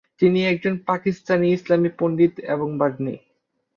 [0.21, 3.15] তিনি একজন পাকিস্তানি ইসলামি পণ্ডিত এবং বাগ্মী।